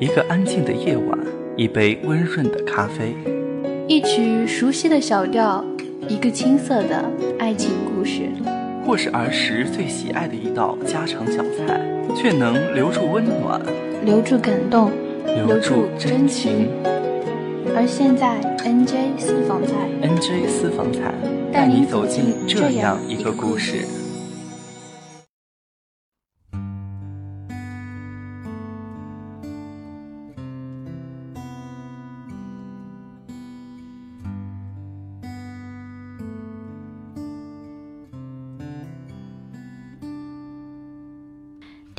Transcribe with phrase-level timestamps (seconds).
[0.00, 1.18] 一个安静的夜晚，
[1.56, 3.14] 一杯温润的咖啡，
[3.86, 5.62] 一曲熟悉的小调，
[6.08, 7.04] 一个青涩的
[7.38, 8.22] 爱情故事，
[8.86, 11.78] 或是儿时最喜爱的一道家常小菜，
[12.16, 13.60] 却能留住温暖，
[14.02, 14.90] 留住感动，
[15.26, 16.70] 留住真情。
[17.76, 21.12] 而现在，NJ 私房菜，NJ 私房菜，
[21.52, 23.84] 带你走进这样一个故事。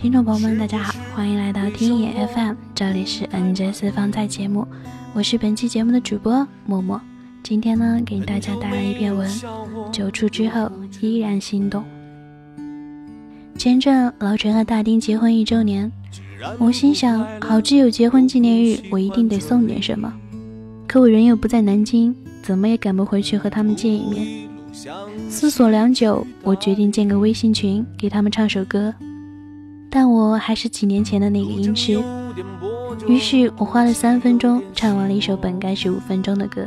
[0.01, 4.67] 听众朋友们，大家好，欢迎来到听野 FM，这里是 NJ 私房菜节目，
[5.13, 6.99] 我是本期节目的主播默默。
[7.43, 9.29] 今天呢，给大家带来一篇文，
[9.91, 11.83] 久处之后依然心动。
[13.55, 15.91] 前阵老陈和大丁结婚一周年，
[16.57, 20.11] 我心想，好基友结婚纪念日，我一定得送点什么。
[20.87, 24.49] 可我人又不在南京，怎么也赶不回去和他们见一面。
[25.29, 28.91] 思索良久，我决定建个微信群，给他们唱首歌。
[29.93, 32.01] 但我还是几年前的那个音痴，
[33.07, 36.65] 于是我花了三分钟唱完了一首本该是五分钟的歌。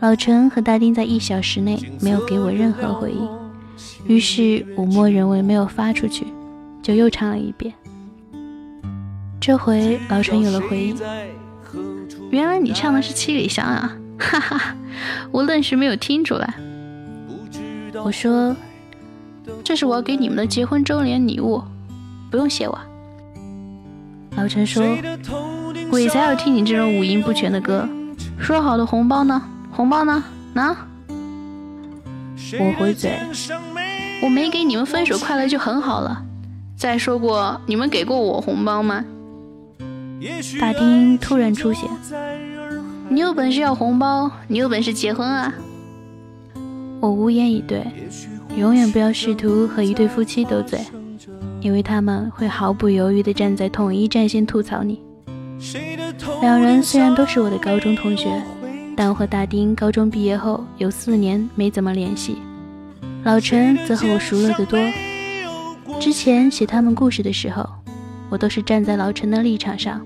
[0.00, 3.28] 老陈和大丁在一小时内没有给我任何回应，
[4.06, 6.26] 于是我默认为没有发出去，
[6.82, 7.72] 就又唱了一遍。
[9.40, 10.96] 这回老陈有了回应，
[12.30, 14.76] 原来你唱的是《七里香》啊，哈哈，
[15.32, 16.54] 我愣是没有听出来。
[18.04, 18.54] 我说，
[19.64, 21.62] 这是我要给你们的结婚周年礼物。
[22.30, 22.78] 不用谢我。
[24.36, 24.96] 老陈说
[25.90, 27.88] ：“鬼才要听你这种五音不全的歌。”
[28.38, 29.42] 说好的红包呢？
[29.70, 30.22] 红包呢？
[30.54, 30.76] 拿！
[32.60, 33.18] 我回嘴
[34.22, 36.22] ：“我没给你们分手快乐就很好了。
[36.76, 39.04] 再说过，你们给过我红包吗？”
[40.60, 41.88] 大厅突然出现
[43.08, 45.52] ：“你有本事要红包，你有本事结婚啊！”
[47.00, 47.86] 我无言以对。
[48.56, 50.80] 永远不要试图和一对夫妻斗嘴。
[51.60, 55.00] 因为他们会毫不犹豫地站在统一战线吐槽你。
[56.40, 58.30] 两人虽然都是我的高中同学，
[58.96, 62.38] 但我和大丁高中毕业后有四年没怎么联系。
[63.24, 64.78] 老陈则和我熟络得多。
[65.98, 67.68] 之前写他们故事的时候，
[68.30, 70.00] 我都是站在老陈的立场上。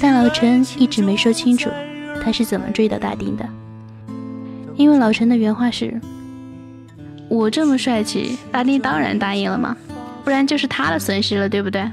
[0.00, 1.68] 但老陈一直没说清楚
[2.22, 3.44] 他是怎么追到大丁的。
[4.76, 6.00] 因为老陈的原话是
[7.28, 9.76] ：“我这么帅气，大丁当然答应了嘛。”
[10.26, 11.88] 不然就是他的损失了，对不对？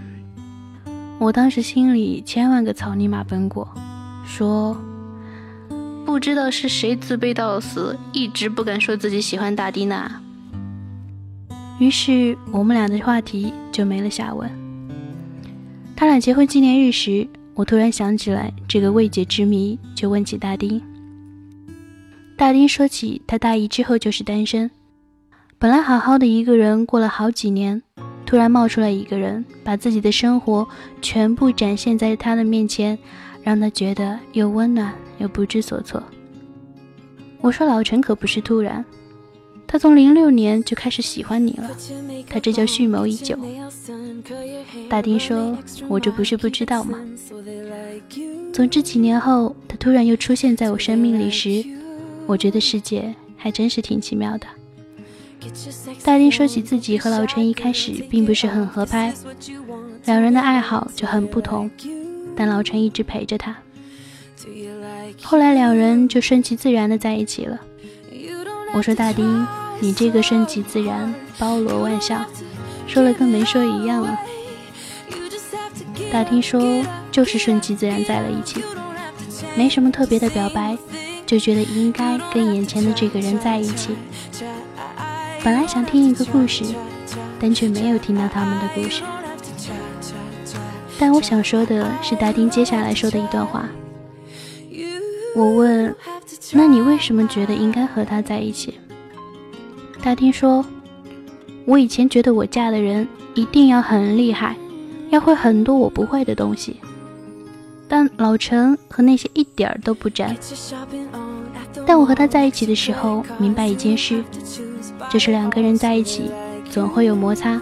[1.20, 3.70] 我当时心里千万个草泥马奔过，
[4.26, 4.76] 说
[6.04, 10.12] 不知道是谁自卑到死，一直不敢说自己喜欢大丁呢。
[11.78, 14.50] 于是我们俩的话题就没了下文。
[15.96, 20.82] 他俩结婚纪念日时，我突然想起来这个未解之谜，就问起大丁。
[22.36, 24.72] 大丁说起他大一之后就是单身，
[25.60, 27.84] 本来好好的一个人，过了好几年。
[28.26, 30.68] 突然冒出来一个人，把自己的生活
[31.02, 32.98] 全部展现在他的面前，
[33.44, 36.02] 让他觉得又温暖又不知所措。
[37.42, 38.84] 我说老陈可不是突然，
[39.68, 41.70] 他从零六年就开始喜欢你了，
[42.30, 43.38] 他这叫蓄谋已久。
[44.90, 45.58] 大丁说
[45.90, 46.98] ：“我这不是不知道吗？”
[48.54, 51.64] 总之几年后，他突然又出现在我生命里时，
[52.26, 54.48] 我觉得世界还真是挺奇妙的。
[56.04, 59.14] 大丁说起自己和老陈一开始并不是很合拍，
[60.06, 61.70] 两人的爱好就很不同，
[62.36, 63.56] 但老陈一直陪着他。
[65.22, 67.60] 后来两人就顺其自然的在一起了。
[68.74, 69.46] 我说大丁，
[69.80, 72.26] 你这个顺其自然，包罗万象，
[72.88, 74.20] 说了跟没说一样啊。
[76.12, 78.62] 大丁说就是顺其自然在了一起，
[79.56, 80.78] 没什么特别的表白，
[81.26, 83.96] 就觉得应该跟眼前的这个人在一起。
[85.44, 86.64] 本来想听一个故事，
[87.38, 89.04] 但却没有听到他们的故事。
[90.98, 93.68] 但我想说的是大丁接下来说的一段话。
[95.36, 95.94] 我问
[96.54, 98.76] ：“那你为什么觉得应该和他在一起？”
[100.02, 100.64] 大丁说
[101.66, 104.56] ：“我以前觉得我嫁的人一定要很厉害，
[105.10, 106.78] 要会很多我不会的东西。
[107.90, 110.38] 但老陈和那些一点儿都不沾。
[111.86, 114.24] 但我和他在一起的时候，明白一件事。”
[115.10, 116.32] 就是两个人在一起，
[116.70, 117.62] 总会有摩擦。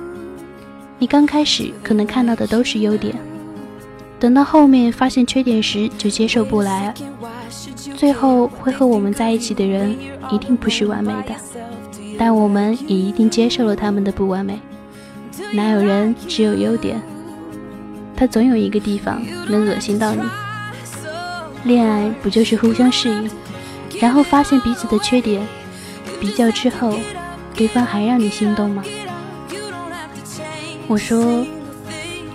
[0.97, 3.15] 你刚开始可能看到的都是优点，
[4.19, 6.93] 等到后面发现缺点时，就接受不来。
[7.95, 9.95] 最后会和我们在一起的人，
[10.31, 11.35] 一定不是完美的，
[12.17, 14.59] 但我们也一定接受了他们的不完美。
[15.51, 17.01] 哪有人只有优点？
[18.15, 20.21] 他总有一个地方能恶心到你。
[21.63, 23.29] 恋爱不就是互相适应，
[23.99, 25.45] 然后发现彼此的缺点，
[26.19, 26.93] 比较之后，
[27.61, 28.83] 对方还让你心动吗？
[30.87, 31.45] 我说，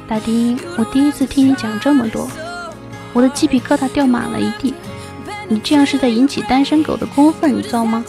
[0.06, 2.31] 大丁，我第一次听你讲这么多，
[3.12, 4.73] 我的鸡皮疙瘩掉满了一地。
[5.49, 8.05] 你这样是在引起单身狗的公愤，你知道吗？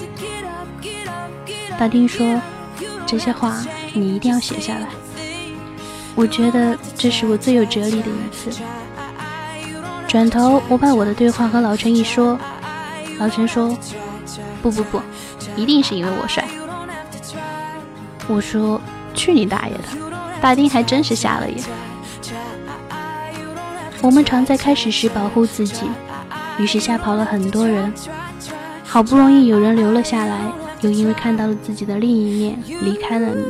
[1.79, 2.39] 大丁说，
[3.07, 4.87] 这些话你一定要写下来。
[6.13, 8.61] 我觉得这是我最有哲理的一次。
[10.07, 12.37] 转头，我把我的对话和老陈一说，
[13.17, 13.75] 老陈说
[14.61, 15.01] ：“不不不，
[15.55, 16.47] 一定是因为我帅。”
[18.27, 18.79] 我说
[19.13, 19.83] ：“去你大爷的！”
[20.41, 21.63] 大丁还真是瞎了眼。
[24.01, 25.89] 我们常在开始时保护自己，
[26.59, 27.91] 于是吓跑了很多人。
[28.83, 30.39] 好不容易有人留了下来，
[30.81, 33.43] 又因为看到了自己的另一面离开了你。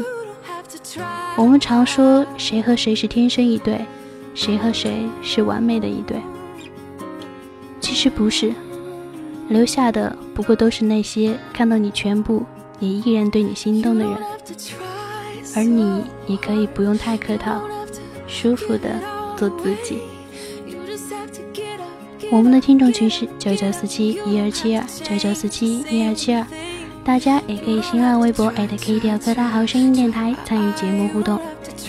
[1.36, 3.86] 我们常说谁和谁是天生一对，
[4.34, 6.18] 谁和谁是完美的一对。
[7.80, 8.54] 其实不是，
[9.50, 12.44] 留下的不过都是那些看到你全部
[12.80, 14.18] 也依然对你心动的人，
[15.56, 17.62] 而你也可以不用太客套，
[18.28, 19.02] 舒服的
[19.36, 20.00] 做自己。
[22.30, 26.46] 我们的听众群是九九四七一二七二九九四七一二七二，
[27.04, 31.40] 大家也可以新浪微博 @K 调科大好声音电台参与节目互动。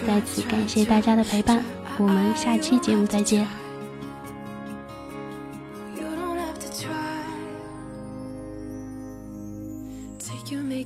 [0.06, 1.64] 再次感谢大家的陪伴，
[1.98, 3.67] 我们下期节目再见。